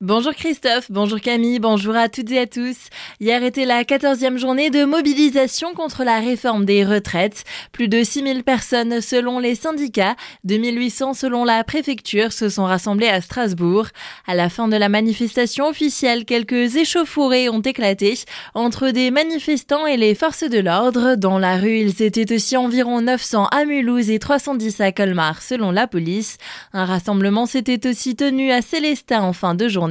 [0.00, 2.76] Bonjour Christophe, bonjour Camille, bonjour à toutes et à tous.
[3.18, 7.42] Hier était la 14e journée de mobilisation contre la réforme des retraites.
[7.72, 10.14] Plus de 6000 personnes selon les syndicats,
[10.44, 13.88] 2800 selon la préfecture se sont rassemblées à Strasbourg.
[14.28, 18.20] À la fin de la manifestation officielle, quelques échauffourées ont éclaté
[18.54, 21.16] entre des manifestants et les forces de l'ordre.
[21.16, 25.72] Dans la rue, ils étaient aussi environ 900 à Mulhouse et 310 à Colmar selon
[25.72, 26.38] la police.
[26.72, 29.87] Un rassemblement s'était aussi tenu à Célestin en fin de journée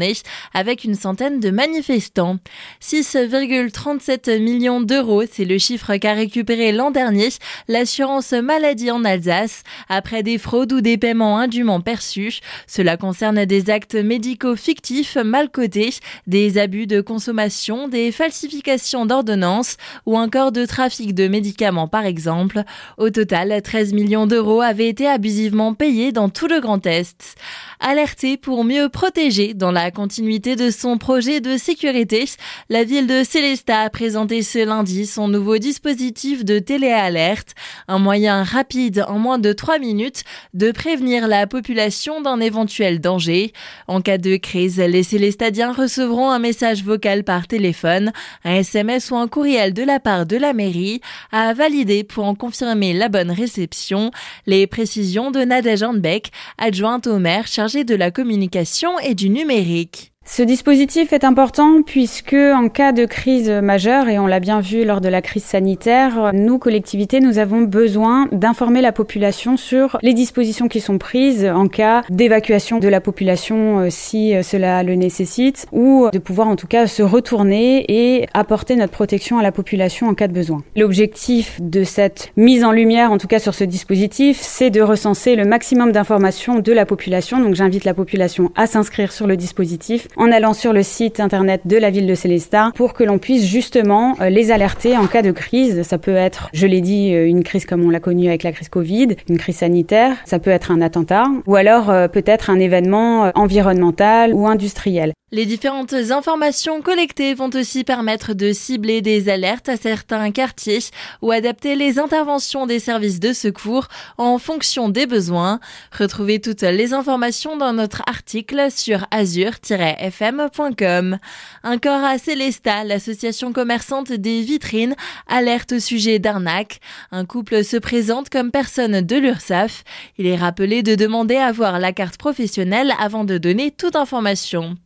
[0.53, 2.37] avec une centaine de manifestants.
[2.81, 7.29] 6,37 millions d'euros, c'est le chiffre qu'a récupéré l'an dernier
[7.67, 12.39] l'assurance maladie en Alsace après des fraudes ou des paiements indûment perçus.
[12.67, 15.93] Cela concerne des actes médicaux fictifs mal cotés,
[16.27, 22.63] des abus de consommation, des falsifications d'ordonnances ou encore de trafic de médicaments par exemple.
[22.97, 27.35] Au total, 13 millions d'euros avaient été abusivement payés dans tout le Grand Est.
[27.79, 32.25] Alerté pour mieux protéger dans la continuité de son projet de sécurité,
[32.69, 37.55] la ville de Célestat a présenté ce lundi son nouveau dispositif de téléalerte,
[37.87, 43.53] un moyen rapide en moins de 3 minutes de prévenir la population d'un éventuel danger.
[43.87, 48.11] En cas de crise, les Célestadiens recevront un message vocal par téléphone,
[48.43, 51.01] un SMS ou un courriel de la part de la mairie
[51.31, 54.11] à valider pour en confirmer la bonne réception.
[54.45, 59.76] Les précisions de Nadège Handbeck, adjointe au maire chargée de la communication et du numérique.
[59.77, 64.59] take Ce dispositif est important puisque en cas de crise majeure, et on l'a bien
[64.59, 69.97] vu lors de la crise sanitaire, nous, collectivités, nous avons besoin d'informer la population sur
[70.03, 74.83] les dispositions qui sont prises en cas d'évacuation de la population euh, si euh, cela
[74.83, 79.43] le nécessite, ou de pouvoir en tout cas se retourner et apporter notre protection à
[79.43, 80.61] la population en cas de besoin.
[80.75, 85.37] L'objectif de cette mise en lumière, en tout cas sur ce dispositif, c'est de recenser
[85.37, 87.39] le maximum d'informations de la population.
[87.39, 91.61] Donc j'invite la population à s'inscrire sur le dispositif en allant sur le site internet
[91.65, 95.21] de la ville de Célestat pour que l'on puisse justement euh, les alerter en cas
[95.21, 95.83] de crise.
[95.83, 98.51] Ça peut être, je l'ai dit, euh, une crise comme on l'a connue avec la
[98.51, 102.59] crise Covid, une crise sanitaire, ça peut être un attentat ou alors euh, peut-être un
[102.59, 105.13] événement environnemental ou industriel.
[105.33, 110.79] Les différentes informations collectées vont aussi permettre de cibler des alertes à certains quartiers
[111.21, 115.59] ou adapter les interventions des services de secours en fonction des besoins.
[115.91, 121.17] Retrouvez toutes les informations dans notre article sur azur-fm.com.
[121.61, 124.95] Encore à Célesta, l'association commerçante des vitrines
[125.27, 126.79] alerte au sujet d'arnaque.
[127.11, 129.83] Un couple se présente comme personne de l'URSAF.
[130.17, 134.77] Il est rappelé de demander à voir la carte professionnelle avant de donner toute information.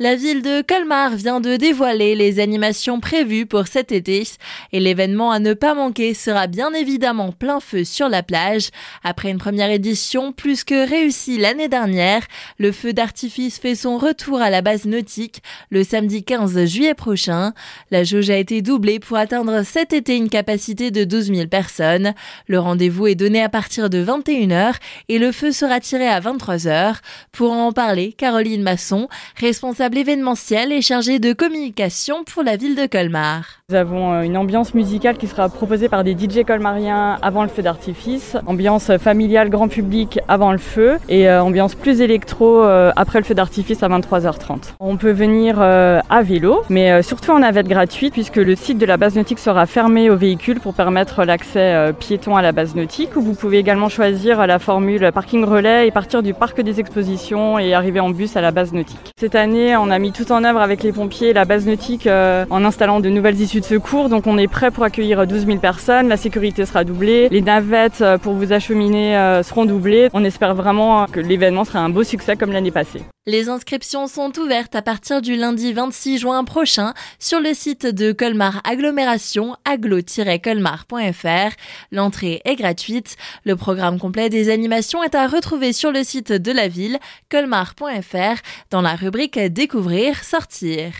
[0.00, 4.22] La ville de Colmar vient de dévoiler les animations prévues pour cet été
[4.70, 8.68] et l'événement à ne pas manquer sera bien évidemment plein feu sur la plage.
[9.02, 12.22] Après une première édition plus que réussie l'année dernière,
[12.58, 17.52] le feu d'artifice fait son retour à la base nautique le samedi 15 juillet prochain.
[17.90, 22.14] La jauge a été doublée pour atteindre cet été une capacité de 12 000 personnes.
[22.46, 24.74] Le rendez-vous est donné à partir de 21h
[25.08, 26.98] et le feu sera tiré à 23h.
[27.32, 32.86] Pour en parler, Caroline Masson, responsable événementiel et chargé de communication pour la ville de
[32.86, 33.58] Colmar.
[33.70, 37.50] Nous avons euh, une ambiance musicale qui sera proposée par des DJ colmariens avant le
[37.50, 42.92] feu d'artifice, ambiance familiale grand public avant le feu et euh, ambiance plus électro euh,
[42.96, 44.72] après le feu d'artifice à 23h30.
[44.80, 48.96] On peut venir à vélo, mais surtout en navette gratuite puisque le site de la
[48.96, 53.16] base nautique sera fermé aux véhicules pour permettre l'accès piéton à la base nautique.
[53.16, 57.58] Ou vous pouvez également choisir la formule parking relais et partir du parc des expositions
[57.58, 59.12] et arriver en bus à la base nautique.
[59.18, 62.44] Cette année, on a mis tout en œuvre avec les pompiers la base nautique euh,
[62.50, 64.08] en installant de nouvelles issues de secours.
[64.08, 66.08] Donc on est prêt pour accueillir 12 000 personnes.
[66.08, 67.28] La sécurité sera doublée.
[67.30, 70.08] Les navettes euh, pour vous acheminer euh, seront doublées.
[70.12, 73.02] On espère vraiment que l'événement sera un beau succès comme l'année passée.
[73.28, 78.12] Les inscriptions sont ouvertes à partir du lundi 26 juin prochain sur le site de
[78.12, 81.54] Colmar Agglomération aglo-colmar.fr.
[81.92, 83.18] L'entrée est gratuite.
[83.44, 86.98] Le programme complet des animations est à retrouver sur le site de la ville
[87.30, 88.40] colmar.fr
[88.70, 90.92] dans la rubrique Découvrir, sortir.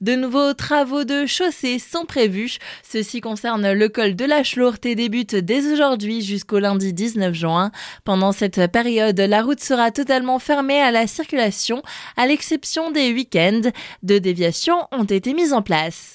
[0.00, 2.56] De nouveaux travaux de chaussée sont prévus.
[2.90, 7.70] Ceci concerne le col de la Chlourte et débute dès aujourd'hui jusqu'au lundi 19 juin.
[8.04, 11.65] Pendant cette période, la route sera totalement fermée à la circulation
[12.16, 13.70] à l'exception des week-ends.
[14.02, 16.14] Deux déviations ont été mises en place.